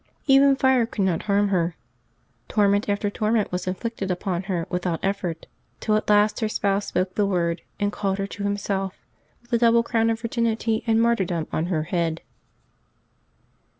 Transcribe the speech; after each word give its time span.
Even 0.25 0.55
fire 0.55 0.87
could 0.87 1.05
not 1.05 1.21
harm 1.29 1.49
her. 1.49 1.75
Torment 2.47 2.89
after 2.89 3.11
torment 3.11 3.51
was 3.51 3.67
inflicted 3.67 4.09
upon 4.09 4.41
her 4.49 4.65
without 4.67 5.05
effect, 5.05 5.45
till 5.79 5.95
at 5.95 6.09
last 6.09 6.39
her 6.39 6.49
Spouse 6.49 6.87
spoke 6.87 7.13
the 7.13 7.27
word 7.27 7.61
and 7.79 7.91
called 7.91 8.17
her 8.17 8.25
to 8.25 8.41
Himself, 8.41 8.97
with 9.41 9.51
the 9.51 9.59
double 9.59 9.83
crown 9.83 10.09
of 10.09 10.19
virginity 10.19 10.83
and 10.87 10.99
martyrdom 10.99 11.45
on 11.53 11.67
her 11.67 11.83
head. 11.83 12.21